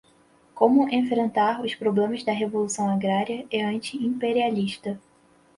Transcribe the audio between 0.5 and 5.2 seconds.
Como Enfrentar os Problemas da Revolução Agrária e Anti-Imperialista